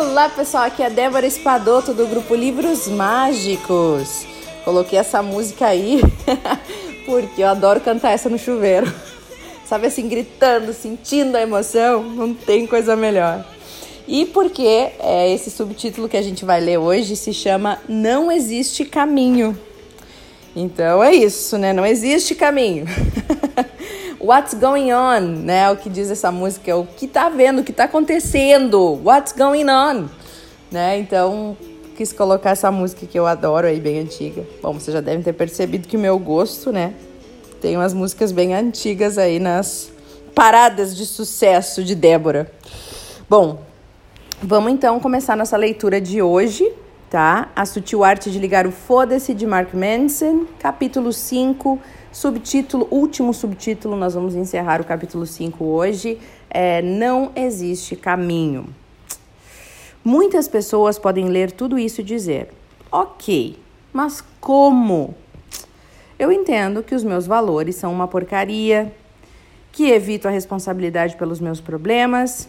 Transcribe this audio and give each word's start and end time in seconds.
Olá 0.00 0.30
pessoal, 0.30 0.64
aqui 0.64 0.82
é 0.82 0.86
a 0.86 0.88
Débora 0.88 1.26
Espadoto 1.26 1.92
do 1.92 2.06
grupo 2.06 2.34
Livros 2.34 2.88
Mágicos. 2.88 4.24
Coloquei 4.64 4.98
essa 4.98 5.22
música 5.22 5.66
aí 5.66 6.00
porque 7.04 7.42
eu 7.42 7.46
adoro 7.46 7.82
cantar 7.82 8.12
essa 8.12 8.26
no 8.30 8.38
chuveiro. 8.38 8.90
Sabe 9.66 9.88
assim, 9.88 10.08
gritando, 10.08 10.72
sentindo 10.72 11.36
a 11.36 11.42
emoção, 11.42 12.02
não 12.02 12.32
tem 12.32 12.66
coisa 12.66 12.96
melhor. 12.96 13.44
E 14.08 14.24
porque 14.24 14.90
é, 15.00 15.30
esse 15.30 15.50
subtítulo 15.50 16.08
que 16.08 16.16
a 16.16 16.22
gente 16.22 16.46
vai 16.46 16.62
ler 16.62 16.78
hoje 16.78 17.14
se 17.14 17.34
chama 17.34 17.78
Não 17.86 18.32
Existe 18.32 18.86
Caminho. 18.86 19.54
Então 20.56 21.04
é 21.04 21.14
isso, 21.14 21.58
né? 21.58 21.74
Não 21.74 21.84
existe 21.84 22.34
caminho. 22.34 22.86
What's 24.22 24.52
going 24.52 24.92
on, 24.92 25.20
né? 25.44 25.70
O 25.70 25.76
que 25.78 25.88
diz 25.88 26.10
essa 26.10 26.30
música 26.30 26.70
é 26.70 26.74
o 26.74 26.84
que 26.84 27.08
tá 27.08 27.30
vendo, 27.30 27.60
o 27.60 27.64
que 27.64 27.72
tá 27.72 27.84
acontecendo. 27.84 29.00
What's 29.02 29.32
going 29.32 29.64
on, 29.70 30.10
né? 30.70 30.98
Então 30.98 31.56
quis 31.96 32.12
colocar 32.12 32.50
essa 32.50 32.70
música 32.70 33.06
que 33.06 33.18
eu 33.18 33.26
adoro 33.26 33.66
aí, 33.66 33.80
bem 33.80 33.98
antiga. 33.98 34.44
Bom, 34.62 34.74
vocês 34.74 34.92
já 34.92 35.00
devem 35.00 35.22
ter 35.22 35.32
percebido 35.32 35.88
que 35.88 35.96
o 35.96 36.00
meu 36.00 36.18
gosto, 36.18 36.70
né? 36.70 36.92
Tem 37.62 37.76
umas 37.78 37.94
músicas 37.94 38.30
bem 38.30 38.54
antigas 38.54 39.16
aí 39.16 39.38
nas 39.38 39.90
paradas 40.34 40.94
de 40.94 41.06
sucesso 41.06 41.82
de 41.82 41.94
Débora. 41.94 42.52
Bom, 43.28 43.62
vamos 44.42 44.70
então 44.70 45.00
começar 45.00 45.34
nossa 45.34 45.56
leitura 45.56 45.98
de 45.98 46.20
hoje, 46.20 46.70
tá? 47.10 47.50
A 47.56 47.66
Sutil 47.66 48.04
Arte 48.04 48.30
de 48.30 48.38
Ligar 48.38 48.68
o 48.68 48.70
Foda-se 48.70 49.34
de 49.34 49.44
Mark 49.44 49.74
Manson, 49.74 50.46
capítulo 50.60 51.12
5, 51.12 51.76
subtítulo, 52.12 52.86
último 52.88 53.34
subtítulo, 53.34 53.96
nós 53.96 54.14
vamos 54.14 54.36
encerrar 54.36 54.80
o 54.80 54.84
capítulo 54.84 55.26
5 55.26 55.64
hoje, 55.64 56.18
é 56.48 56.80
Não 56.80 57.32
Existe 57.34 57.96
Caminho. 57.96 58.72
Muitas 60.04 60.46
pessoas 60.46 61.00
podem 61.00 61.28
ler 61.28 61.50
tudo 61.50 61.76
isso 61.76 62.00
e 62.00 62.04
dizer: 62.04 62.48
ok, 62.92 63.58
mas 63.92 64.22
como? 64.40 65.12
Eu 66.16 66.30
entendo 66.30 66.80
que 66.80 66.94
os 66.94 67.02
meus 67.02 67.26
valores 67.26 67.74
são 67.74 67.92
uma 67.92 68.06
porcaria, 68.06 68.94
que 69.72 69.90
evito 69.90 70.28
a 70.28 70.30
responsabilidade 70.30 71.16
pelos 71.16 71.40
meus 71.40 71.60
problemas 71.60 72.48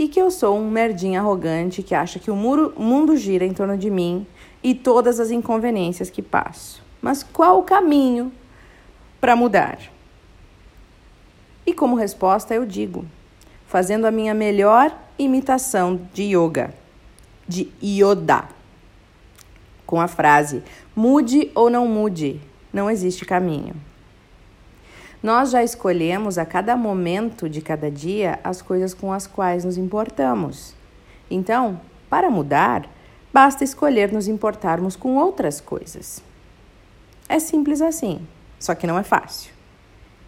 e 0.00 0.08
que 0.08 0.18
eu 0.18 0.30
sou 0.30 0.58
um 0.58 0.70
merdinho 0.70 1.20
arrogante 1.20 1.82
que 1.82 1.94
acha 1.94 2.18
que 2.18 2.30
o 2.30 2.34
muro, 2.34 2.72
mundo 2.78 3.18
gira 3.18 3.44
em 3.44 3.52
torno 3.52 3.76
de 3.76 3.90
mim 3.90 4.26
e 4.62 4.74
todas 4.74 5.20
as 5.20 5.30
inconveniências 5.30 6.08
que 6.08 6.22
passo. 6.22 6.82
Mas 7.02 7.22
qual 7.22 7.58
o 7.58 7.64
caminho 7.64 8.32
para 9.20 9.36
mudar? 9.36 9.78
E 11.66 11.74
como 11.74 11.96
resposta 11.96 12.54
eu 12.54 12.64
digo, 12.64 13.04
fazendo 13.66 14.06
a 14.06 14.10
minha 14.10 14.32
melhor 14.32 14.90
imitação 15.18 16.00
de 16.14 16.34
yoga, 16.34 16.72
de 17.46 17.68
Yoda, 17.84 18.48
com 19.84 20.00
a 20.00 20.08
frase: 20.08 20.62
mude 20.96 21.50
ou 21.54 21.68
não 21.68 21.86
mude, 21.86 22.40
não 22.72 22.90
existe 22.90 23.26
caminho. 23.26 23.74
Nós 25.22 25.50
já 25.50 25.62
escolhemos 25.62 26.38
a 26.38 26.46
cada 26.46 26.76
momento 26.76 27.48
de 27.48 27.60
cada 27.60 27.90
dia 27.90 28.40
as 28.42 28.62
coisas 28.62 28.94
com 28.94 29.12
as 29.12 29.26
quais 29.26 29.64
nos 29.64 29.76
importamos. 29.76 30.74
Então, 31.30 31.80
para 32.08 32.30
mudar, 32.30 32.88
basta 33.32 33.62
escolher 33.62 34.12
nos 34.12 34.26
importarmos 34.28 34.96
com 34.96 35.16
outras 35.16 35.60
coisas. 35.60 36.22
É 37.28 37.38
simples 37.38 37.82
assim, 37.82 38.26
só 38.58 38.74
que 38.74 38.86
não 38.86 38.98
é 38.98 39.02
fácil. 39.02 39.52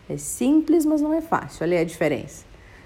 É 0.08 0.16
simples, 0.18 0.84
mas 0.84 1.00
não 1.00 1.14
é 1.14 1.20
fácil. 1.20 1.64
Olha 1.64 1.78
aí 1.78 1.82
a 1.82 1.86
diferença. 1.86 2.44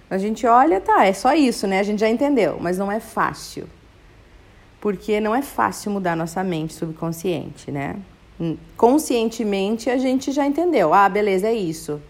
A 0.09 0.16
gente 0.16 0.47
olha, 0.47 0.81
tá, 0.81 1.05
é 1.05 1.12
só 1.12 1.34
isso, 1.34 1.66
né? 1.66 1.81
A 1.81 1.83
gente 1.83 1.99
já 1.99 2.09
entendeu, 2.09 2.59
mas 2.61 2.78
não 2.78 2.91
é 2.91 3.00
fácil. 3.00 3.69
Porque 4.81 5.19
não 5.19 5.34
é 5.34 5.43
fácil 5.43 5.91
mudar 5.91 6.15
nossa 6.15 6.45
mente 6.45 6.75
subconsciente, 6.75 7.72
né? 7.72 7.97
Conscientemente 8.76 9.88
a 9.88 9.98
gente 9.98 10.32
já 10.32 10.47
entendeu. 10.47 10.92
Ah, 10.92 11.08
beleza, 11.08 11.48
é 11.48 11.54
isso. 11.54 12.00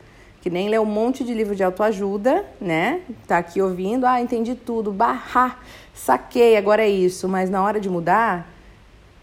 Que 0.41 0.50
nem 0.50 0.69
ler 0.69 0.81
um 0.81 0.87
monte 0.87 1.25
de 1.25 1.34
livro 1.34 1.54
de 1.54 1.62
autoajuda, 1.62 2.44
né? 2.60 3.00
Tá 3.26 3.38
aqui 3.38 3.60
ouvindo, 3.60 4.06
ah, 4.06 4.20
entendi 4.20 4.54
tudo, 4.54 4.92
barra, 4.92 5.59
saquei, 5.94 6.56
agora 6.56 6.82
é 6.82 6.88
isso. 6.88 7.28
Mas 7.28 7.50
na 7.50 7.62
hora 7.62 7.81
de 7.81 7.88
mudar, 7.88 8.48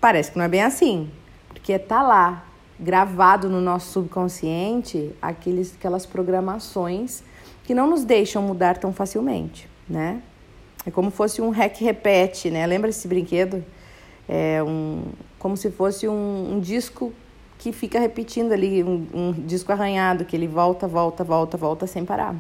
parece 0.01 0.31
que 0.31 0.37
não 0.37 0.45
é 0.45 0.49
bem 0.49 0.63
assim. 0.63 1.09
Porque 1.49 1.77
tá 1.79 2.01
lá, 2.01 2.45
gravado 2.79 3.49
no 3.49 3.61
nosso 3.61 3.91
subconsciente, 3.91 5.11
aqueles, 5.21 5.75
aquelas 5.75 6.05
programações 6.05 7.23
que 7.63 7.73
não 7.73 7.89
nos 7.89 8.03
deixam 8.03 8.41
mudar 8.43 8.77
tão 8.77 8.91
facilmente, 8.91 9.69
né? 9.87 10.21
É 10.85 10.91
como 10.91 11.09
fosse 11.09 11.41
um 11.41 11.49
rec-repete, 11.49 12.49
né? 12.49 12.67
Lembra 12.67 12.89
esse 12.89 13.07
brinquedo? 13.07 13.63
É 14.27 14.61
um, 14.61 15.03
como 15.43 15.57
se 15.57 15.69
fosse 15.69 16.07
um, 16.07 16.53
um 16.53 16.59
disco 16.61 17.11
que 17.59 17.73
fica 17.73 17.99
repetindo 17.99 18.53
ali, 18.53 18.81
um, 18.81 19.05
um, 19.13 19.31
disco 19.33 19.73
arranhado, 19.73 20.23
que 20.23 20.37
ele 20.37 20.47
volta, 20.47 20.87
volta, 20.87 21.21
volta, 21.21 21.57
volta 21.57 21.85
sem 21.85 22.05
parar. 22.05 22.33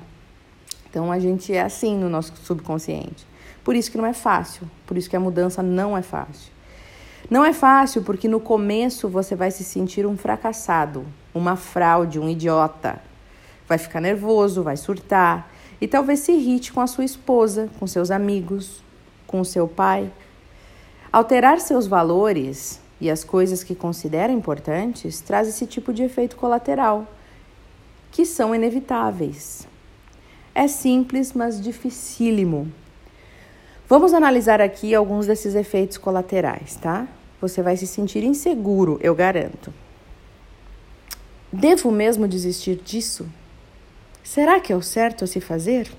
Então 0.89 1.11
a 1.11 1.19
gente 1.19 1.53
é 1.53 1.61
assim 1.61 1.97
no 1.97 2.07
nosso 2.07 2.33
subconsciente. 2.37 3.27
Por 3.61 3.75
isso 3.75 3.91
que 3.91 3.97
não 3.97 4.05
é 4.05 4.13
fácil, 4.13 4.71
por 4.87 4.97
isso 4.97 5.09
que 5.09 5.17
a 5.17 5.19
mudança 5.19 5.61
não 5.61 5.97
é 5.97 6.01
fácil. 6.01 6.49
Não 7.29 7.43
é 7.43 7.51
fácil 7.51 8.03
porque 8.03 8.29
no 8.29 8.39
começo 8.39 9.09
você 9.09 9.35
vai 9.35 9.51
se 9.51 9.65
sentir 9.65 10.05
um 10.05 10.15
fracassado, 10.15 11.05
uma 11.33 11.57
fraude, 11.57 12.21
um 12.21 12.29
idiota. 12.29 13.01
Vai 13.67 13.77
ficar 13.77 13.99
nervoso, 13.99 14.63
vai 14.63 14.77
surtar 14.77 15.51
e 15.81 15.89
talvez 15.89 16.21
se 16.21 16.31
irrite 16.31 16.71
com 16.71 16.79
a 16.79 16.87
sua 16.87 17.03
esposa, 17.03 17.69
com 17.77 17.85
seus 17.85 18.11
amigos, 18.11 18.81
com 19.27 19.43
seu 19.43 19.67
pai. 19.67 20.09
Alterar 21.11 21.59
seus 21.59 21.85
valores 21.85 22.81
e 23.03 23.11
as 23.11 23.21
coisas 23.21 23.65
que 23.65 23.75
considera 23.75 24.31
importantes 24.31 25.19
traz 25.19 25.45
esse 25.45 25.65
tipo 25.67 25.91
de 25.91 26.03
efeito 26.03 26.37
colateral, 26.37 27.05
que 28.13 28.25
são 28.25 28.55
inevitáveis. 28.55 29.67
É 30.55 30.69
simples, 30.69 31.33
mas 31.33 31.59
dificílimo. 31.59 32.71
Vamos 33.89 34.13
analisar 34.13 34.61
aqui 34.61 34.95
alguns 34.95 35.27
desses 35.27 35.53
efeitos 35.53 35.97
colaterais, 35.97 36.77
tá? 36.77 37.05
Você 37.41 37.61
vai 37.61 37.75
se 37.75 37.85
sentir 37.85 38.23
inseguro, 38.23 38.97
eu 39.01 39.13
garanto. 39.13 39.73
Devo 41.51 41.91
mesmo 41.91 42.25
desistir 42.25 42.77
disso? 42.77 43.27
Será 44.23 44.61
que 44.61 44.71
é 44.71 44.75
o 44.77 44.81
certo 44.81 45.25
a 45.25 45.27
se 45.27 45.41
fazer? 45.41 45.91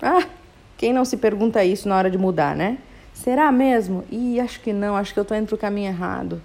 Ah, 0.00 0.28
quem 0.78 0.92
não 0.92 1.04
se 1.04 1.16
pergunta 1.16 1.64
isso 1.64 1.88
na 1.88 1.96
hora 1.96 2.08
de 2.08 2.16
mudar, 2.16 2.54
né? 2.54 2.78
Será 3.14 3.50
mesmo? 3.52 4.04
Ih, 4.10 4.40
acho 4.40 4.60
que 4.60 4.72
não, 4.72 4.96
acho 4.96 5.14
que 5.14 5.20
eu 5.20 5.22
estou 5.22 5.36
indo 5.36 5.46
para 5.46 5.54
o 5.54 5.58
caminho 5.58 5.88
errado. 5.88 6.42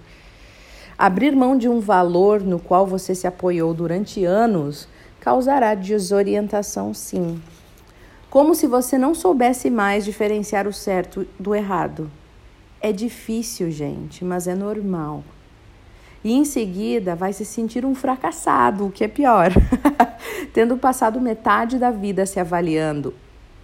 Abrir 0.96 1.34
mão 1.34 1.58
de 1.58 1.68
um 1.68 1.80
valor 1.80 2.40
no 2.40 2.58
qual 2.58 2.86
você 2.86 3.14
se 3.14 3.26
apoiou 3.26 3.74
durante 3.74 4.24
anos 4.24 4.88
causará 5.20 5.74
desorientação, 5.74 6.94
sim. 6.94 7.42
Como 8.30 8.54
se 8.54 8.66
você 8.66 8.96
não 8.96 9.14
soubesse 9.14 9.68
mais 9.68 10.04
diferenciar 10.04 10.68
o 10.68 10.72
certo 10.72 11.26
do 11.38 11.54
errado. 11.54 12.10
É 12.80 12.92
difícil, 12.92 13.70
gente, 13.70 14.24
mas 14.24 14.46
é 14.46 14.54
normal. 14.54 15.24
E 16.22 16.32
em 16.32 16.44
seguida 16.44 17.16
vai 17.16 17.32
se 17.32 17.44
sentir 17.44 17.84
um 17.84 17.94
fracassado, 17.94 18.86
o 18.86 18.90
que 18.90 19.04
é 19.04 19.08
pior. 19.08 19.50
Tendo 20.54 20.76
passado 20.76 21.20
metade 21.20 21.78
da 21.78 21.90
vida 21.90 22.24
se 22.24 22.38
avaliando 22.38 23.12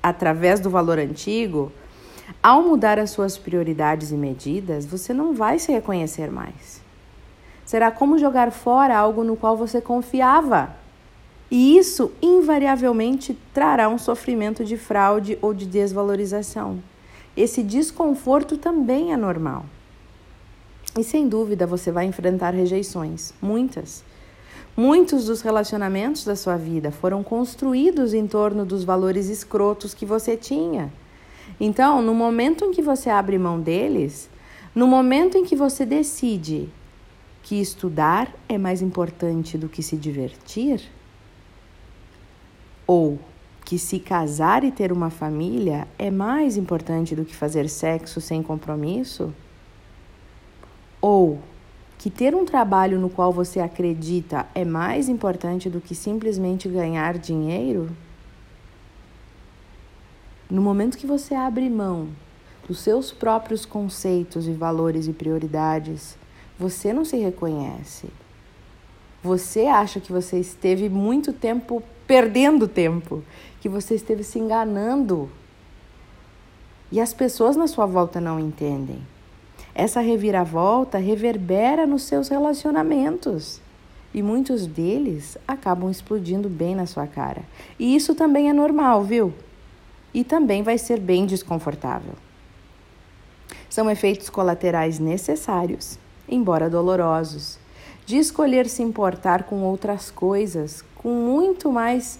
através 0.02 0.58
do 0.58 0.70
valor 0.70 0.98
antigo, 0.98 1.70
ao 2.42 2.62
mudar 2.62 2.98
as 2.98 3.10
suas 3.10 3.38
prioridades 3.38 4.10
e 4.10 4.14
medidas, 4.16 4.86
você 4.86 5.12
não 5.12 5.32
vai 5.32 5.58
se 5.58 5.72
reconhecer 5.72 6.30
mais. 6.30 6.80
Será 7.64 7.90
como 7.90 8.18
jogar 8.18 8.52
fora 8.52 8.96
algo 8.96 9.24
no 9.24 9.36
qual 9.36 9.56
você 9.56 9.80
confiava. 9.80 10.74
E 11.50 11.76
isso 11.76 12.12
invariavelmente 12.22 13.36
trará 13.52 13.88
um 13.88 13.98
sofrimento 13.98 14.64
de 14.64 14.76
fraude 14.76 15.38
ou 15.42 15.52
de 15.52 15.66
desvalorização. 15.66 16.78
Esse 17.36 17.62
desconforto 17.62 18.56
também 18.56 19.12
é 19.12 19.16
normal. 19.16 19.66
E 20.98 21.04
sem 21.04 21.28
dúvida 21.28 21.66
você 21.66 21.92
vai 21.92 22.06
enfrentar 22.06 22.54
rejeições, 22.54 23.34
muitas. 23.42 24.02
Muitos 24.76 25.26
dos 25.26 25.40
relacionamentos 25.40 26.24
da 26.24 26.36
sua 26.36 26.56
vida 26.56 26.90
foram 26.90 27.22
construídos 27.22 28.14
em 28.14 28.26
torno 28.26 28.64
dos 28.64 28.84
valores 28.84 29.28
escrotos 29.28 29.94
que 29.94 30.06
você 30.06 30.36
tinha. 30.36 30.92
Então, 31.58 32.02
no 32.02 32.14
momento 32.14 32.64
em 32.64 32.70
que 32.70 32.82
você 32.82 33.08
abre 33.08 33.38
mão 33.38 33.60
deles, 33.60 34.28
no 34.74 34.86
momento 34.86 35.38
em 35.38 35.44
que 35.44 35.56
você 35.56 35.86
decide 35.86 36.68
que 37.42 37.60
estudar 37.60 38.34
é 38.48 38.58
mais 38.58 38.82
importante 38.82 39.56
do 39.56 39.68
que 39.68 39.82
se 39.82 39.96
divertir, 39.96 40.82
ou 42.86 43.18
que 43.64 43.78
se 43.78 43.98
casar 43.98 44.62
e 44.64 44.70
ter 44.70 44.92
uma 44.92 45.10
família 45.10 45.88
é 45.98 46.10
mais 46.10 46.56
importante 46.56 47.16
do 47.16 47.24
que 47.24 47.34
fazer 47.34 47.68
sexo 47.68 48.20
sem 48.20 48.42
compromisso, 48.42 49.34
ou 51.00 51.40
que 51.98 52.10
ter 52.10 52.34
um 52.34 52.44
trabalho 52.44 53.00
no 53.00 53.08
qual 53.08 53.32
você 53.32 53.58
acredita 53.58 54.46
é 54.54 54.64
mais 54.64 55.08
importante 55.08 55.70
do 55.70 55.80
que 55.80 55.94
simplesmente 55.94 56.68
ganhar 56.68 57.16
dinheiro, 57.16 57.88
no 60.48 60.62
momento 60.62 60.96
que 60.96 61.06
você 61.06 61.34
abre 61.34 61.68
mão 61.68 62.08
dos 62.68 62.80
seus 62.80 63.12
próprios 63.12 63.64
conceitos 63.64 64.46
e 64.46 64.52
valores 64.52 65.06
e 65.08 65.12
prioridades, 65.12 66.16
você 66.58 66.92
não 66.92 67.04
se 67.04 67.16
reconhece. 67.16 68.08
Você 69.22 69.66
acha 69.66 70.00
que 70.00 70.12
você 70.12 70.38
esteve 70.38 70.88
muito 70.88 71.32
tempo 71.32 71.82
perdendo 72.06 72.68
tempo, 72.68 73.24
que 73.60 73.68
você 73.68 73.94
esteve 73.94 74.22
se 74.22 74.38
enganando. 74.38 75.28
E 76.92 77.00
as 77.00 77.12
pessoas 77.12 77.56
na 77.56 77.66
sua 77.66 77.86
volta 77.86 78.20
não 78.20 78.38
entendem. 78.38 79.00
Essa 79.74 80.00
reviravolta 80.00 80.98
reverbera 80.98 81.86
nos 81.86 82.04
seus 82.04 82.28
relacionamentos. 82.28 83.60
E 84.14 84.22
muitos 84.22 84.66
deles 84.66 85.36
acabam 85.46 85.90
explodindo 85.90 86.48
bem 86.48 86.74
na 86.74 86.86
sua 86.86 87.06
cara. 87.06 87.42
E 87.78 87.94
isso 87.94 88.14
também 88.14 88.48
é 88.48 88.52
normal, 88.52 89.02
viu? 89.02 89.34
E 90.12 90.24
também 90.24 90.62
vai 90.62 90.78
ser 90.78 91.00
bem 91.00 91.26
desconfortável. 91.26 92.14
São 93.68 93.90
efeitos 93.90 94.30
colaterais 94.30 94.98
necessários, 94.98 95.98
embora 96.28 96.70
dolorosos, 96.70 97.58
de 98.06 98.16
escolher 98.16 98.68
se 98.68 98.82
importar 98.82 99.44
com 99.44 99.62
outras 99.62 100.10
coisas, 100.10 100.84
com 100.94 101.10
muito 101.10 101.70
mais 101.70 102.18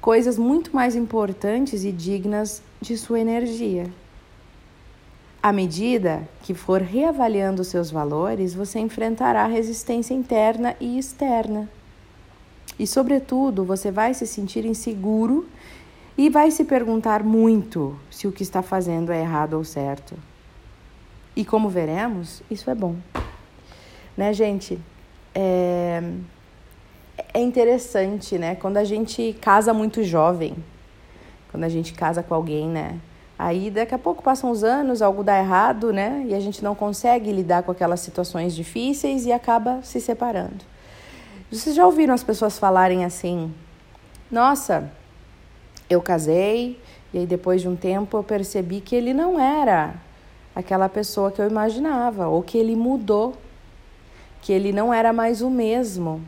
coisas 0.00 0.36
muito 0.36 0.76
mais 0.76 0.94
importantes 0.94 1.82
e 1.82 1.90
dignas 1.90 2.62
de 2.78 2.94
sua 2.94 3.20
energia. 3.20 3.90
À 5.42 5.50
medida 5.50 6.28
que 6.42 6.52
for 6.52 6.82
reavaliando 6.82 7.64
seus 7.64 7.90
valores, 7.90 8.54
você 8.54 8.78
enfrentará 8.78 9.46
resistência 9.46 10.12
interna 10.12 10.76
e 10.78 10.98
externa. 10.98 11.70
E, 12.78 12.86
sobretudo, 12.86 13.64
você 13.64 13.90
vai 13.90 14.12
se 14.12 14.26
sentir 14.26 14.66
inseguro 14.66 15.46
e 16.16 16.30
vai 16.30 16.50
se 16.50 16.64
perguntar 16.64 17.22
muito 17.22 17.98
se 18.10 18.26
o 18.26 18.32
que 18.32 18.42
está 18.42 18.62
fazendo 18.62 19.10
é 19.12 19.20
errado 19.20 19.54
ou 19.54 19.64
certo. 19.64 20.14
E 21.34 21.44
como 21.44 21.68
veremos, 21.68 22.42
isso 22.50 22.70
é 22.70 22.74
bom. 22.74 22.94
Né, 24.16 24.32
gente? 24.32 24.78
É, 25.34 26.00
é 27.32 27.40
interessante, 27.40 28.38
né? 28.38 28.54
Quando 28.54 28.76
a 28.76 28.84
gente 28.84 29.36
casa 29.40 29.74
muito 29.74 30.04
jovem, 30.04 30.54
quando 31.50 31.64
a 31.64 31.68
gente 31.68 31.92
casa 31.92 32.22
com 32.22 32.34
alguém, 32.34 32.68
né? 32.68 33.00
Aí 33.36 33.68
daqui 33.68 33.92
a 33.92 33.98
pouco 33.98 34.22
passam 34.22 34.50
os 34.50 34.62
anos, 34.62 35.02
algo 35.02 35.24
dá 35.24 35.36
errado, 35.36 35.92
né? 35.92 36.24
E 36.28 36.34
a 36.34 36.38
gente 36.38 36.62
não 36.62 36.76
consegue 36.76 37.32
lidar 37.32 37.64
com 37.64 37.72
aquelas 37.72 37.98
situações 37.98 38.54
difíceis 38.54 39.26
e 39.26 39.32
acaba 39.32 39.82
se 39.82 40.00
separando. 40.00 40.64
Vocês 41.50 41.74
já 41.74 41.84
ouviram 41.84 42.14
as 42.14 42.22
pessoas 42.22 42.56
falarem 42.56 43.04
assim: 43.04 43.52
"Nossa, 44.30 44.90
eu 45.88 46.00
casei 46.00 46.80
e 47.12 47.18
aí 47.18 47.26
depois 47.26 47.60
de 47.60 47.68
um 47.68 47.76
tempo 47.76 48.16
eu 48.16 48.22
percebi 48.22 48.80
que 48.80 48.94
ele 48.96 49.12
não 49.12 49.38
era 49.38 49.94
aquela 50.54 50.88
pessoa 50.88 51.30
que 51.30 51.40
eu 51.40 51.48
imaginava, 51.48 52.28
ou 52.28 52.42
que 52.42 52.56
ele 52.56 52.76
mudou, 52.76 53.34
que 54.40 54.52
ele 54.52 54.72
não 54.72 54.92
era 54.92 55.12
mais 55.12 55.40
o 55.42 55.50
mesmo". 55.50 56.20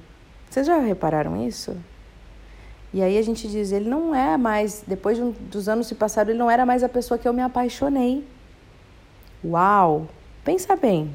Vocês 0.48 0.66
já 0.66 0.78
repararam 0.78 1.46
isso? 1.46 1.76
E 2.92 3.02
aí 3.02 3.18
a 3.18 3.22
gente 3.22 3.46
diz, 3.46 3.72
ele 3.72 3.88
não 3.88 4.14
é 4.14 4.36
mais, 4.36 4.82
depois 4.86 5.16
de 5.16 5.22
um, 5.22 5.30
dos 5.30 5.68
anos 5.68 5.86
se 5.86 5.94
passaram, 5.94 6.30
ele 6.30 6.38
não 6.38 6.50
era 6.50 6.64
mais 6.64 6.82
a 6.82 6.88
pessoa 6.88 7.18
que 7.18 7.28
eu 7.28 7.32
me 7.32 7.42
apaixonei. 7.42 8.24
Uau! 9.44 10.06
Pensa 10.44 10.76
bem. 10.76 11.14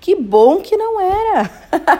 Que 0.00 0.14
bom 0.16 0.60
que 0.60 0.76
não 0.76 1.00
era. 1.00 1.50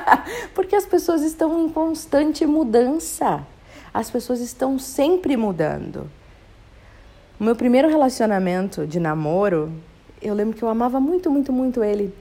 Porque 0.54 0.74
as 0.74 0.86
pessoas 0.86 1.22
estão 1.22 1.64
em 1.64 1.68
constante 1.68 2.46
mudança. 2.46 3.46
As 3.92 4.10
pessoas 4.10 4.40
estão 4.40 4.78
sempre 4.78 5.36
mudando. 5.36 6.10
O 7.38 7.44
meu 7.44 7.56
primeiro 7.56 7.88
relacionamento 7.88 8.86
de 8.86 9.00
namoro, 9.00 9.72
eu 10.20 10.32
lembro 10.32 10.56
que 10.56 10.62
eu 10.62 10.68
amava 10.68 11.00
muito, 11.00 11.30
muito, 11.30 11.52
muito 11.52 11.82
ele. 11.82 12.14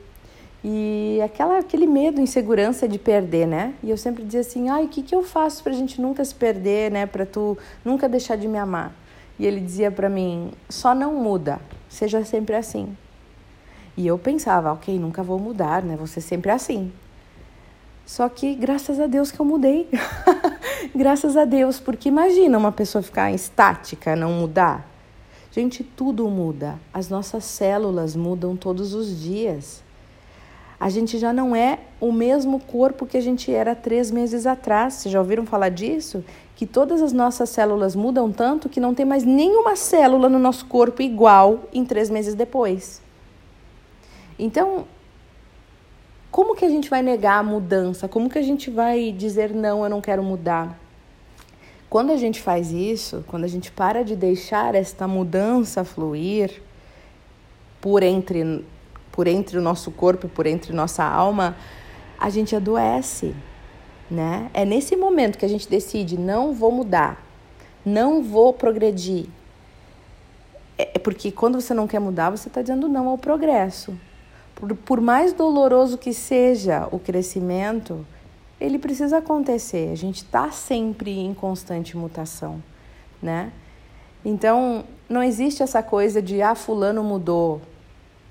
E 0.63 1.19
aquela, 1.23 1.59
aquele 1.59 1.87
medo, 1.87 2.21
insegurança 2.21 2.87
de 2.87 2.99
perder, 2.99 3.47
né? 3.47 3.73
E 3.81 3.89
eu 3.89 3.97
sempre 3.97 4.23
dizia 4.23 4.41
assim: 4.41 4.69
ai, 4.69 4.85
o 4.85 4.87
que, 4.87 5.01
que 5.01 5.15
eu 5.15 5.23
faço 5.23 5.63
pra 5.63 5.73
gente 5.73 5.99
nunca 5.99 6.23
se 6.23 6.35
perder, 6.35 6.91
né? 6.91 7.05
Pra 7.05 7.25
tu 7.25 7.57
nunca 7.83 8.07
deixar 8.07 8.35
de 8.35 8.47
me 8.47 8.57
amar. 8.57 8.93
E 9.39 9.45
ele 9.45 9.59
dizia 9.59 9.89
para 9.89 10.09
mim: 10.09 10.51
só 10.69 10.93
não 10.93 11.15
muda, 11.15 11.59
seja 11.89 12.23
sempre 12.23 12.55
assim. 12.55 12.95
E 13.97 14.05
eu 14.05 14.19
pensava: 14.19 14.71
ok, 14.71 14.99
nunca 14.99 15.23
vou 15.23 15.39
mudar, 15.39 15.81
né? 15.81 15.97
Ser 16.05 16.21
sempre 16.21 16.51
assim. 16.51 16.91
Só 18.05 18.27
que 18.27 18.55
graças 18.55 18.99
a 18.99 19.07
Deus 19.07 19.31
que 19.31 19.39
eu 19.39 19.45
mudei. 19.45 19.87
graças 20.95 21.37
a 21.37 21.45
Deus, 21.45 21.79
porque 21.79 22.09
imagina 22.09 22.57
uma 22.57 22.71
pessoa 22.71 23.01
ficar 23.01 23.31
estática, 23.31 24.15
não 24.15 24.31
mudar. 24.33 24.87
Gente, 25.51 25.83
tudo 25.83 26.27
muda. 26.29 26.79
As 26.93 27.09
nossas 27.09 27.43
células 27.43 28.15
mudam 28.15 28.55
todos 28.55 28.93
os 28.93 29.21
dias 29.21 29.83
a 30.81 30.89
gente 30.89 31.19
já 31.19 31.31
não 31.31 31.55
é 31.55 31.77
o 31.99 32.11
mesmo 32.11 32.59
corpo 32.59 33.05
que 33.05 33.15
a 33.15 33.21
gente 33.21 33.53
era 33.53 33.75
três 33.75 34.09
meses 34.09 34.47
atrás. 34.47 34.95
Vocês 34.95 35.13
já 35.13 35.19
ouviram 35.19 35.45
falar 35.45 35.69
disso? 35.69 36.25
Que 36.55 36.65
todas 36.65 37.03
as 37.03 37.13
nossas 37.13 37.51
células 37.51 37.95
mudam 37.95 38.31
tanto 38.31 38.67
que 38.67 38.79
não 38.79 38.91
tem 38.91 39.05
mais 39.05 39.23
nenhuma 39.23 39.75
célula 39.75 40.27
no 40.27 40.39
nosso 40.39 40.65
corpo 40.65 41.03
igual 41.03 41.69
em 41.71 41.85
três 41.85 42.09
meses 42.09 42.33
depois. 42.33 42.99
Então, 44.39 44.87
como 46.31 46.55
que 46.55 46.63
a 46.63 46.69
gente 46.69 46.89
vai 46.89 47.01
negar 47.01 47.39
a 47.39 47.43
mudança? 47.43 48.07
Como 48.07 48.29
que 48.29 48.39
a 48.39 48.41
gente 48.41 48.69
vai 48.69 49.11
dizer 49.11 49.53
não, 49.53 49.83
eu 49.83 49.89
não 49.89 49.99
quero 49.99 50.23
mudar? 50.23 50.79
Quando 51.89 52.11
a 52.11 52.15
gente 52.15 52.41
faz 52.41 52.71
isso, 52.71 53.21
quando 53.27 53.43
a 53.43 53.47
gente 53.49 53.69
para 53.69 54.01
de 54.01 54.15
deixar 54.15 54.73
esta 54.73 55.05
mudança 55.09 55.83
fluir 55.83 56.61
por 57.81 58.01
entre 58.01 58.63
por 59.11 59.27
entre 59.27 59.57
o 59.57 59.61
nosso 59.61 59.91
corpo, 59.91 60.29
por 60.29 60.45
entre 60.45 60.71
nossa 60.71 61.03
alma, 61.03 61.57
a 62.17 62.29
gente 62.29 62.55
adoece, 62.55 63.35
né? 64.09 64.49
É 64.53 64.63
nesse 64.63 64.95
momento 64.95 65.37
que 65.37 65.43
a 65.43 65.49
gente 65.49 65.67
decide 65.67 66.17
não 66.17 66.53
vou 66.53 66.71
mudar, 66.71 67.21
não 67.85 68.23
vou 68.23 68.53
progredir. 68.53 69.25
É, 70.77 70.91
é 70.95 70.99
porque 70.99 71.29
quando 71.29 71.59
você 71.59 71.73
não 71.73 71.87
quer 71.87 71.99
mudar, 71.99 72.29
você 72.29 72.47
está 72.47 72.61
dizendo 72.61 72.87
não 72.87 73.09
ao 73.09 73.17
progresso. 73.17 73.93
Por, 74.61 74.75
por 74.75 75.01
mais 75.01 75.33
doloroso 75.33 75.97
que 75.97 76.13
seja 76.13 76.87
o 76.91 76.99
crescimento, 76.99 78.05
ele 78.59 78.77
precisa 78.77 79.17
acontecer. 79.17 79.89
A 79.91 79.95
gente 79.95 80.17
está 80.17 80.51
sempre 80.51 81.17
em 81.17 81.33
constante 81.33 81.97
mutação, 81.97 82.61
né? 83.19 83.51
Então, 84.23 84.83
não 85.09 85.23
existe 85.23 85.63
essa 85.63 85.81
coisa 85.81 86.21
de 86.21 86.43
ah, 86.43 86.53
fulano 86.53 87.03
mudou, 87.03 87.59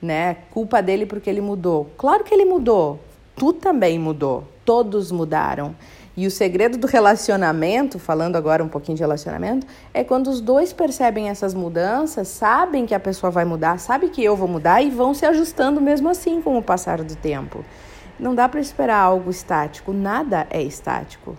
né? 0.01 0.37
Culpa 0.53 0.81
dele 0.81 1.05
porque 1.05 1.29
ele 1.29 1.41
mudou. 1.41 1.91
Claro 1.99 2.23
que 2.23 2.33
ele 2.33 2.45
mudou. 2.45 3.01
Tu 3.35 3.53
também 3.55 3.99
mudou. 3.99 4.45
Todos 4.65 5.11
mudaram. 5.11 5.75
E 6.21 6.27
o 6.27 6.31
segredo 6.31 6.77
do 6.77 6.87
relacionamento, 6.87 7.99
falando 7.99 8.37
agora 8.37 8.63
um 8.63 8.69
pouquinho 8.69 8.95
de 8.95 9.03
relacionamento, 9.03 9.67
é 9.95 10.05
quando 10.05 10.29
os 10.29 10.43
dois 10.43 10.71
percebem 10.71 11.31
essas 11.31 11.55
mudanças, 11.55 12.29
sabem 12.29 12.85
que 12.85 12.95
a 12.95 13.01
pessoa 13.01 13.31
vai 13.31 13.47
mudar, 13.47 13.79
sabe 13.79 14.11
que 14.11 14.23
eu 14.23 14.37
vou 14.37 14.47
mudar 14.47 14.83
e 14.83 14.91
vão 14.91 15.15
se 15.15 15.25
ajustando 15.25 15.81
mesmo 15.81 16.11
assim 16.11 16.43
com 16.43 16.59
o 16.59 16.63
passar 16.63 17.03
do 17.03 17.17
tempo. 17.17 17.65
Não 18.19 18.35
dá 18.35 18.47
para 18.47 18.61
esperar 18.61 18.99
algo 18.99 19.31
estático, 19.31 19.95
nada 19.95 20.47
é 20.51 20.63
estático. 20.63 21.39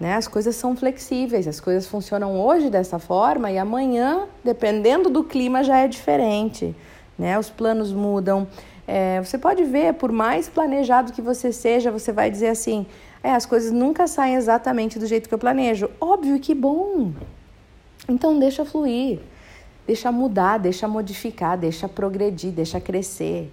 Né? 0.00 0.14
As 0.14 0.26
coisas 0.26 0.56
são 0.56 0.74
flexíveis, 0.74 1.46
as 1.46 1.60
coisas 1.60 1.86
funcionam 1.86 2.40
hoje 2.40 2.70
dessa 2.70 2.98
forma 2.98 3.50
e 3.50 3.58
amanhã, 3.58 4.28
dependendo 4.42 5.10
do 5.10 5.22
clima, 5.22 5.62
já 5.62 5.76
é 5.76 5.86
diferente 5.86 6.74
né? 7.20 7.38
Os 7.38 7.50
planos 7.50 7.92
mudam. 7.92 8.48
É, 8.88 9.20
você 9.20 9.36
pode 9.36 9.62
ver, 9.62 9.92
por 9.94 10.10
mais 10.10 10.48
planejado 10.48 11.12
que 11.12 11.20
você 11.20 11.52
seja, 11.52 11.90
você 11.90 12.10
vai 12.10 12.30
dizer 12.30 12.48
assim: 12.48 12.86
é, 13.22 13.32
as 13.32 13.44
coisas 13.44 13.70
nunca 13.70 14.06
saem 14.06 14.34
exatamente 14.34 14.98
do 14.98 15.06
jeito 15.06 15.28
que 15.28 15.34
eu 15.34 15.38
planejo. 15.38 15.90
Óbvio 16.00 16.38
que 16.40 16.54
bom. 16.54 17.12
Então 18.08 18.38
deixa 18.38 18.64
fluir, 18.64 19.20
deixa 19.86 20.10
mudar, 20.10 20.58
deixa 20.58 20.88
modificar, 20.88 21.58
deixa 21.58 21.88
progredir, 21.88 22.50
deixa 22.50 22.80
crescer, 22.80 23.52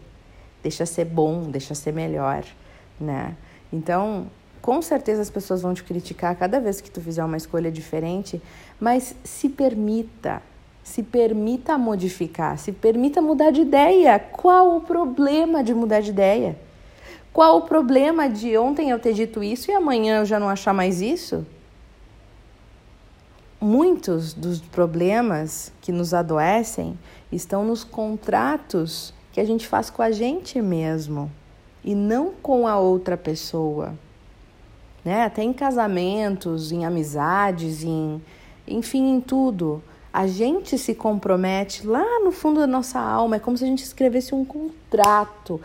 deixa 0.64 0.86
ser 0.86 1.06
bom, 1.06 1.44
deixa 1.44 1.76
ser 1.76 1.92
melhor, 1.92 2.44
né? 3.00 3.36
Então, 3.72 4.28
com 4.62 4.82
certeza 4.82 5.22
as 5.22 5.30
pessoas 5.30 5.62
vão 5.62 5.74
te 5.74 5.84
criticar 5.84 6.36
cada 6.36 6.60
vez 6.60 6.80
que 6.80 6.90
tu 6.90 7.02
fizer 7.02 7.24
uma 7.24 7.38
escolha 7.38 7.70
diferente, 7.70 8.42
mas 8.80 9.16
se 9.24 9.50
permita, 9.50 10.42
se 10.82 11.04
permita 11.04 11.78
modificar, 11.78 12.58
se 12.58 12.72
permita 12.72 13.22
mudar 13.22 13.52
de 13.52 13.62
ideia. 13.62 14.18
Qual 14.18 14.78
o 14.78 14.82
problema 14.82 15.62
de 15.62 15.74
mudar 15.74 16.00
de 16.00 16.12
ideia? 16.12 16.58
Qual 17.38 17.58
o 17.58 17.62
problema 17.62 18.28
de 18.28 18.58
ontem 18.58 18.90
eu 18.90 18.98
ter 18.98 19.14
dito 19.14 19.44
isso 19.44 19.70
e 19.70 19.74
amanhã 19.76 20.22
eu 20.22 20.26
já 20.26 20.40
não 20.40 20.50
achar 20.50 20.74
mais 20.74 21.02
isso? 21.02 21.46
Muitos 23.62 24.34
dos 24.34 24.60
problemas 24.60 25.72
que 25.80 25.92
nos 25.92 26.16
adoecem 26.16 26.98
estão 27.32 27.64
nos 27.64 27.84
contratos 27.84 29.14
que 29.32 29.40
a 29.40 29.46
gente 29.46 29.68
faz 29.68 29.92
com 29.92 30.02
a 30.02 30.10
gente 30.10 30.60
mesmo 30.64 31.32
e 31.84 31.94
não 31.94 32.32
com 32.42 32.68
a 32.68 32.80
outra 32.80 33.16
pessoa. 33.16 33.94
Né? 35.06 35.24
Até 35.24 35.44
em 35.44 35.54
casamentos, 35.54 36.72
em 36.72 36.86
amizades, 36.86 37.84
em, 37.84 38.20
enfim, 38.68 39.12
em 39.12 39.22
tudo 39.22 39.84
A 40.12 40.26
gente 40.26 40.76
se 40.80 40.96
compromete 40.96 41.86
lá 41.86 42.20
no 42.24 42.32
fundo 42.32 42.62
da 42.62 42.66
nossa 42.66 43.00
alma, 43.00 43.36
é 43.36 43.40
como 43.40 43.56
se 43.56 43.64
a 43.64 43.68
gente 43.68 43.84
escrevesse 43.84 44.34
um 44.34 44.44
contrato. 44.44 45.62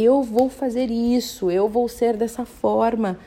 Eu 0.00 0.22
vou 0.22 0.48
fazer 0.48 0.92
isso, 0.92 1.50
eu 1.50 1.68
vou 1.68 1.88
ser 1.88 2.16
dessa 2.16 2.44
forma. 2.44 3.18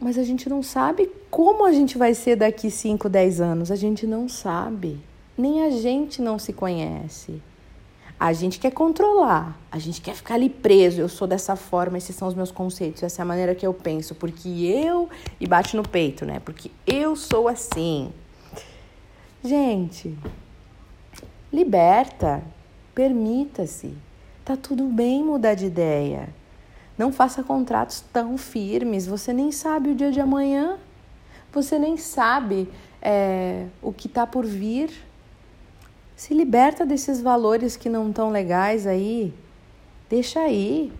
Mas 0.00 0.16
a 0.16 0.22
gente 0.22 0.48
não 0.48 0.62
sabe 0.62 1.10
como 1.30 1.66
a 1.66 1.72
gente 1.72 1.98
vai 1.98 2.14
ser 2.14 2.34
daqui 2.34 2.70
5, 2.70 3.10
10 3.10 3.42
anos. 3.42 3.70
A 3.70 3.76
gente 3.76 4.06
não 4.06 4.26
sabe. 4.26 4.98
Nem 5.36 5.64
a 5.64 5.70
gente 5.70 6.22
não 6.22 6.38
se 6.38 6.54
conhece. 6.54 7.42
A 8.18 8.32
gente 8.32 8.58
quer 8.58 8.72
controlar, 8.72 9.60
a 9.70 9.78
gente 9.78 10.00
quer 10.00 10.14
ficar 10.14 10.36
ali 10.36 10.48
preso. 10.48 10.98
Eu 10.98 11.10
sou 11.10 11.28
dessa 11.28 11.54
forma, 11.54 11.98
esses 11.98 12.16
são 12.16 12.26
os 12.26 12.34
meus 12.34 12.50
conceitos, 12.50 13.02
essa 13.02 13.20
é 13.20 13.22
a 13.22 13.26
maneira 13.26 13.54
que 13.54 13.66
eu 13.66 13.74
penso, 13.74 14.14
porque 14.14 14.48
eu. 14.48 15.10
E 15.38 15.46
bate 15.46 15.76
no 15.76 15.86
peito, 15.86 16.24
né? 16.24 16.40
Porque 16.40 16.70
eu 16.86 17.14
sou 17.16 17.48
assim. 17.48 18.10
Gente, 19.44 20.16
liberta, 21.52 22.42
permita-se. 22.94 24.07
Tá 24.48 24.56
tudo 24.56 24.84
bem 24.84 25.22
mudar 25.22 25.52
de 25.52 25.66
ideia. 25.66 26.30
Não 26.96 27.12
faça 27.12 27.42
contratos 27.42 28.02
tão 28.10 28.38
firmes. 28.38 29.06
Você 29.06 29.30
nem 29.30 29.52
sabe 29.52 29.90
o 29.90 29.94
dia 29.94 30.10
de 30.10 30.22
amanhã. 30.22 30.78
Você 31.52 31.78
nem 31.78 31.98
sabe 31.98 32.66
é, 33.02 33.66
o 33.82 33.92
que 33.92 34.06
está 34.06 34.26
por 34.26 34.46
vir. 34.46 34.90
Se 36.16 36.32
liberta 36.32 36.86
desses 36.86 37.20
valores 37.20 37.76
que 37.76 37.90
não 37.90 38.08
estão 38.08 38.30
legais 38.30 38.86
aí. 38.86 39.34
Deixa 40.08 40.40
aí. 40.40 40.90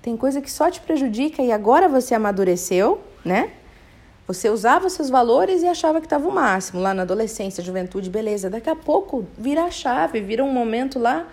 Tem 0.00 0.16
coisa 0.16 0.40
que 0.40 0.50
só 0.50 0.70
te 0.70 0.80
prejudica 0.80 1.42
e 1.42 1.52
agora 1.52 1.90
você 1.90 2.14
amadureceu, 2.14 3.02
né? 3.22 3.50
Você 4.26 4.48
usava 4.48 4.88
seus 4.88 5.10
valores 5.10 5.62
e 5.62 5.66
achava 5.66 6.00
que 6.00 6.06
estava 6.06 6.26
o 6.26 6.32
máximo 6.32 6.80
lá 6.80 6.94
na 6.94 7.02
adolescência, 7.02 7.62
juventude, 7.62 8.08
beleza. 8.08 8.48
Daqui 8.48 8.70
a 8.70 8.74
pouco 8.74 9.26
vira 9.36 9.64
a 9.64 9.70
chave, 9.70 10.18
vira 10.22 10.42
um 10.42 10.50
momento 10.50 10.98
lá 10.98 11.28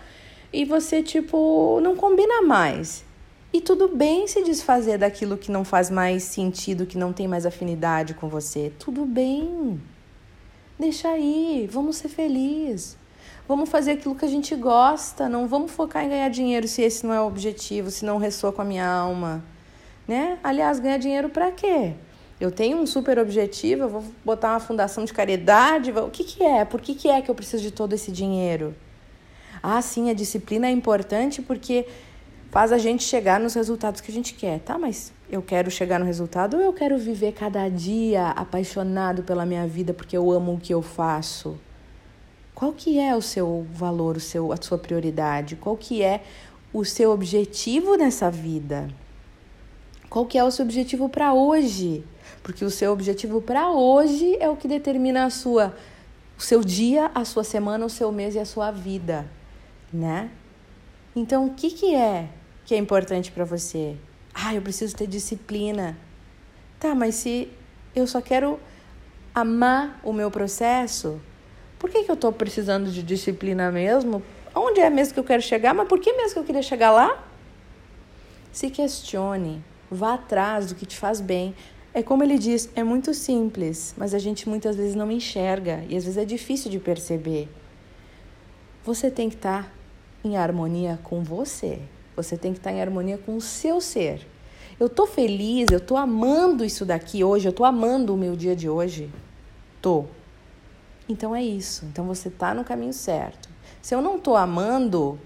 e 0.54 0.64
você, 0.64 1.02
tipo, 1.02 1.80
não 1.82 1.96
combina 1.96 2.44
mais. 2.44 3.04
E 3.52 3.60
tudo 3.60 3.88
bem 3.88 4.28
se 4.28 4.44
desfazer 4.44 5.00
daquilo 5.00 5.38
que 5.38 5.52
não 5.52 5.66
faz 5.66 5.90
mais 5.90 6.24
sentido, 6.24 6.86
que 6.86 6.98
não 6.98 7.12
tem 7.12 7.28
mais 7.28 7.46
afinidade 7.46 8.14
com 8.14 8.30
você. 8.30 8.72
Tudo 8.78 9.06
bem. 9.06 9.82
Deixa 10.80 11.10
aí, 11.10 11.68
vamos 11.72 11.98
ser 11.98 12.10
felizes. 12.10 12.98
Vamos 13.48 13.70
fazer 13.70 13.92
aquilo 13.92 14.16
que 14.16 14.26
a 14.26 14.30
gente 14.30 14.56
gosta, 14.56 15.28
não 15.28 15.48
vamos 15.48 15.72
focar 15.72 16.06
em 16.06 16.10
ganhar 16.10 16.30
dinheiro 16.30 16.68
se 16.68 16.82
esse 16.82 17.06
não 17.06 17.14
é 17.14 17.20
o 17.20 17.28
objetivo, 17.28 17.92
se 17.92 18.06
não 18.06 18.18
ressoa 18.18 18.54
com 18.54 18.62
a 18.62 18.66
minha 18.66 18.88
alma, 18.88 19.44
né? 20.08 20.40
Aliás, 20.44 20.80
ganhar 20.80 20.98
dinheiro 20.98 21.30
para 21.30 21.52
quê? 21.52 21.94
Eu 22.40 22.52
tenho 22.52 22.78
um 22.78 22.86
super 22.86 23.20
objetivo, 23.20 23.84
eu 23.84 23.90
vou 23.90 24.04
botar 24.24 24.52
uma 24.52 24.60
fundação 24.60 25.04
de 25.04 25.14
caridade. 25.14 25.92
O 25.92 26.10
que, 26.10 26.24
que 26.24 26.44
é? 26.44 26.64
Por 26.64 26.80
que, 26.80 26.96
que 26.96 27.10
é 27.10 27.22
que 27.22 27.30
eu 27.30 27.36
preciso 27.36 27.64
de 27.64 27.72
todo 27.72 27.94
esse 27.94 28.12
dinheiro? 28.12 28.74
Ah, 29.64 29.82
sim, 29.82 30.10
a 30.10 30.14
disciplina 30.14 30.68
é 30.68 30.72
importante 30.72 31.42
porque 31.42 31.88
faz 32.52 32.74
a 32.74 32.78
gente 32.78 33.04
chegar 33.04 33.40
nos 33.40 33.54
resultados 33.54 34.02
que 34.02 34.12
a 34.12 34.14
gente 34.14 34.34
quer. 34.34 34.60
Tá, 34.60 34.78
mas 34.78 35.14
eu 35.30 35.42
quero 35.42 35.72
chegar 35.72 36.00
no 36.00 36.06
resultado 36.06 36.58
ou 36.58 36.62
eu 36.62 36.74
quero 36.74 36.98
viver 36.98 37.32
cada 37.32 37.70
dia 37.70 38.32
apaixonado 38.32 39.24
pela 39.24 39.46
minha 39.46 39.66
vida 39.66 39.94
porque 39.94 40.18
eu 40.18 40.30
amo 40.30 40.56
o 40.56 40.60
que 40.60 40.74
eu 40.74 40.82
faço? 40.82 41.58
Qual 42.54 42.74
que 42.74 43.00
é 43.00 43.16
o 43.16 43.22
seu 43.22 43.66
valor, 43.72 44.18
o 44.18 44.20
seu, 44.20 44.52
a 44.52 44.58
sua 44.62 44.78
prioridade? 44.78 45.56
Qual 45.56 45.78
que 45.78 46.04
é 46.04 46.22
o 46.74 46.84
seu 46.84 47.12
objetivo 47.12 47.96
nessa 47.96 48.30
vida? 48.30 48.90
Qual 50.10 50.26
que 50.26 50.38
é 50.38 50.44
o 50.44 50.52
seu 50.52 50.66
objetivo 50.66 51.10
para 51.10 51.34
hoje? 51.34 52.04
porque 52.42 52.64
o 52.66 52.70
seu 52.70 52.92
objetivo 52.92 53.42
para 53.42 53.72
hoje 53.72 54.38
é 54.40 54.50
o 54.50 54.56
que 54.56 54.68
determina 54.68 55.26
a 55.26 55.30
sua 55.30 55.76
o 56.38 56.42
seu 56.42 56.64
dia, 56.64 57.12
a 57.14 57.24
sua 57.24 57.44
semana, 57.44 57.86
o 57.86 57.90
seu 57.90 58.12
mês 58.12 58.34
e 58.34 58.40
a 58.40 58.46
sua 58.46 58.72
vida, 58.72 59.26
né? 59.94 60.32
Então, 61.16 61.46
o 61.46 61.54
que 61.54 61.70
que 61.70 61.94
é 61.94 62.28
que 62.66 62.74
é 62.74 62.78
importante 62.78 63.32
para 63.32 63.46
você? 63.46 63.96
Ah, 64.34 64.56
eu 64.56 64.62
preciso 64.62 64.96
ter 64.96 65.06
disciplina. 65.06 65.98
Tá, 66.80 66.96
mas 66.96 67.16
se 67.16 67.50
eu 67.96 68.08
só 68.08 68.20
quero 68.20 68.60
amar 69.34 70.00
o 70.04 70.12
meu 70.12 70.32
processo, 70.32 71.22
por 71.78 71.90
que, 71.90 72.04
que 72.04 72.10
eu 72.10 72.16
estou 72.16 72.32
precisando 72.32 72.90
de 72.90 73.04
disciplina 73.04 73.72
mesmo? 73.72 74.24
Onde 74.56 74.80
é 74.80 74.90
mesmo 74.90 75.14
que 75.14 75.20
eu 75.20 75.24
quero 75.24 75.42
chegar? 75.42 75.74
Mas 75.74 75.88
por 75.88 76.00
que 76.00 76.14
mesmo 76.14 76.34
que 76.34 76.40
eu 76.40 76.44
queria 76.44 76.64
chegar 76.64 76.92
lá? 76.92 77.24
Se 78.52 78.70
questione, 78.70 79.64
vá 79.90 80.16
atrás 80.16 80.68
do 80.68 80.76
que 80.76 80.86
te 80.86 80.98
faz 80.98 81.20
bem. 81.20 81.56
É 81.94 82.02
como 82.02 82.24
ele 82.24 82.40
diz, 82.40 82.70
é 82.76 82.84
muito 82.84 83.14
simples, 83.14 83.94
mas 83.98 84.14
a 84.14 84.20
gente 84.20 84.50
muitas 84.50 84.76
vezes 84.76 84.96
não 84.96 85.12
enxerga 85.12 85.84
e 85.88 85.96
às 85.96 86.06
vezes 86.06 86.18
é 86.18 86.26
difícil 86.26 86.72
de 86.72 86.80
perceber. 86.80 87.48
Você 88.84 89.12
tem 89.12 89.30
que 89.30 89.36
estar 89.36 89.72
em 90.24 90.38
harmonia 90.38 91.00
com 91.04 91.24
você. 91.24 91.80
Você 92.16 92.38
tem 92.38 92.54
que 92.54 92.60
estar 92.60 92.72
em 92.72 92.82
harmonia 92.82 93.18
com 93.18 93.36
o 93.36 93.42
seu 93.42 93.82
ser. 93.82 94.28
Eu 94.80 94.90
tô 94.90 95.06
feliz, 95.06 95.68
eu 95.72 95.80
tô 95.80 95.96
amando 95.96 96.66
isso 96.66 96.86
daqui 96.86 97.24
hoje, 97.24 97.48
eu 97.48 97.54
tô 97.54 97.64
amando 97.64 98.14
o 98.14 98.18
meu 98.18 98.36
dia 98.36 98.56
de 98.56 98.70
hoje. 98.70 99.10
Tô. 99.82 100.06
Então 101.08 101.36
é 101.36 101.44
isso. 101.44 101.86
Então 101.86 102.06
você 102.06 102.30
tá 102.30 102.54
no 102.54 102.64
caminho 102.64 102.94
certo. 102.94 103.50
Se 103.82 103.94
eu 103.94 104.02
não 104.02 104.18
tô 104.18 104.36
amando, 104.36 105.20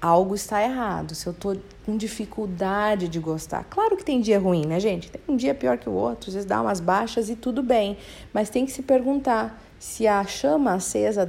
algo 0.00 0.34
está 0.34 0.62
errado, 0.62 1.14
se 1.14 1.26
eu 1.26 1.32
estou 1.32 1.56
com 1.84 1.96
dificuldade 1.96 3.08
de 3.08 3.18
gostar. 3.18 3.64
Claro 3.64 3.96
que 3.96 4.04
tem 4.04 4.20
dia 4.20 4.38
ruim, 4.38 4.66
né, 4.66 4.78
gente? 4.78 5.10
Tem 5.10 5.20
um 5.28 5.36
dia 5.36 5.54
pior 5.54 5.78
que 5.78 5.88
o 5.88 5.92
outro, 5.92 6.28
às 6.28 6.34
vezes 6.34 6.48
dá 6.48 6.60
umas 6.60 6.80
baixas 6.80 7.28
e 7.28 7.36
tudo 7.36 7.62
bem, 7.62 7.96
mas 8.32 8.50
tem 8.50 8.64
que 8.64 8.72
se 8.72 8.82
perguntar 8.82 9.60
se 9.78 10.06
a 10.06 10.24
chama 10.24 10.74
acesa 10.74 11.26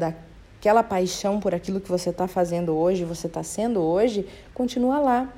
daquela 0.57 0.83
paixão 0.83 1.39
por 1.39 1.53
aquilo 1.53 1.79
que 1.79 1.89
você 1.89 2.09
está 2.09 2.27
fazendo 2.27 2.75
hoje, 2.75 3.05
você 3.05 3.27
está 3.27 3.43
sendo 3.43 3.81
hoje, 3.81 4.27
continua 4.53 4.99
lá, 4.99 5.33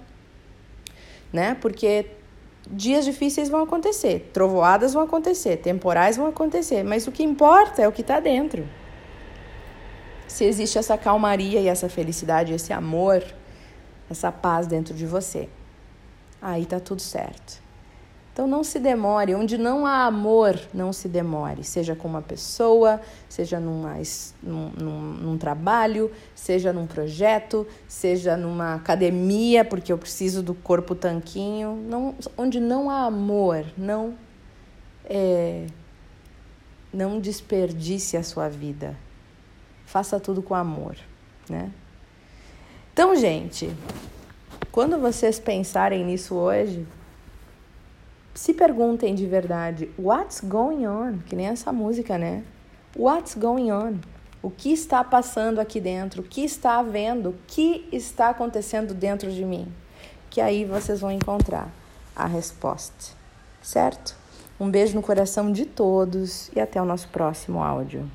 né? 1.32 1.56
Porque 1.60 2.08
dias 2.70 3.06
difíceis 3.06 3.50
vão 3.50 3.64
acontecer, 3.64 4.30
trovoadas 4.34 4.94
vão 4.94 5.04
acontecer, 5.04 5.58
temporais 5.58 6.18
vão 6.18 6.28
acontecer, 6.28 6.84
mas 6.84 7.06
o 7.08 7.12
que 7.12 7.24
importa 7.24 7.82
é 7.82 7.88
o 7.88 7.92
que 7.92 8.02
está 8.02 8.20
dentro 8.20 8.66
se 10.30 10.46
existe 10.46 10.78
essa 10.78 10.98
calmaria 10.98 11.60
e 11.60 11.68
essa 11.68 11.90
felicidade, 11.90 12.54
esse 12.54 12.72
amor, 12.72 13.24
essa 14.10 14.32
paz 14.32 14.68
dentro 14.68 14.94
de 14.94 15.06
você. 15.06 15.50
Aí 16.42 16.66
tá 16.66 16.80
tudo 16.80 17.02
certo. 17.02 17.62
Então 18.32 18.48
não 18.48 18.64
se 18.64 18.80
demore, 18.80 19.36
onde 19.36 19.58
não 19.58 19.86
há 19.86 20.06
amor, 20.06 20.60
não 20.74 20.94
se 20.94 21.08
demore, 21.08 21.64
seja 21.64 21.96
com 21.96 22.08
uma 22.08 22.22
pessoa, 22.22 23.02
seja 23.28 23.60
numa, 23.60 23.96
num, 24.42 24.72
num, 24.78 25.00
num 25.14 25.38
trabalho, 25.38 26.12
seja 26.34 26.72
num 26.72 26.88
projeto, 26.88 27.68
seja 27.88 28.38
numa 28.38 28.76
academia, 28.76 29.66
porque 29.66 29.92
eu 29.92 29.98
preciso 29.98 30.42
do 30.42 30.54
corpo 30.54 30.96
tanquinho. 30.96 31.76
Não, 31.76 32.16
onde 32.38 32.60
não 32.60 32.90
há 32.90 33.06
amor, 33.06 33.66
não 33.78 34.16
é, 35.04 35.66
não 36.94 37.20
desperdice 37.20 38.16
a 38.16 38.24
sua 38.24 38.48
vida 38.48 38.96
faça 39.90 40.20
tudo 40.20 40.44
com 40.44 40.54
amor, 40.54 40.96
né? 41.50 41.72
Então, 42.94 43.16
gente, 43.16 43.74
quando 44.72 45.00
vocês 45.00 45.40
pensarem 45.40 46.06
nisso 46.06 46.36
hoje, 46.36 46.86
se 48.40 48.54
perguntem 48.54 49.14
de 49.14 49.26
verdade, 49.26 49.90
what's 50.00 50.40
going 50.40 50.88
on? 50.88 51.18
Que 51.28 51.36
nem 51.36 51.48
essa 51.48 51.74
música, 51.74 52.18
né? 52.18 52.42
What's 52.96 53.36
going 53.36 53.70
on? 53.70 53.96
O 54.42 54.50
que 54.50 54.72
está 54.72 55.04
passando 55.04 55.60
aqui 55.60 55.82
dentro? 55.82 56.22
O 56.22 56.24
que 56.24 56.46
está 56.46 56.80
havendo? 56.80 57.32
O 57.32 57.36
que 57.46 57.86
está 57.92 58.30
acontecendo 58.30 58.94
dentro 58.94 59.30
de 59.30 59.44
mim? 59.44 59.68
Que 60.30 60.40
aí 60.40 60.64
vocês 60.64 61.02
vão 61.02 61.12
encontrar 61.12 61.70
a 62.16 62.28
resposta, 62.28 63.14
certo? 63.62 64.16
Um 64.58 64.72
beijo 64.72 64.96
no 64.96 65.02
coração 65.02 65.52
de 65.52 65.66
todos 65.66 66.50
e 66.56 66.62
até 66.62 66.82
o 66.82 66.86
nosso 66.86 67.10
próximo 67.10 67.62
áudio. 67.62 68.10